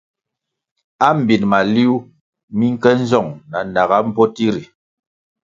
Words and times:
Ambin 1.07 1.43
maliuh 1.51 2.01
mi 2.57 2.65
nke 2.73 2.89
nzong 3.01 3.29
na 3.51 3.57
naga 3.73 3.97
mbpoti 4.07 4.45
ri. 4.53 4.63